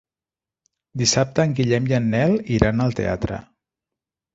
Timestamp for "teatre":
3.05-3.43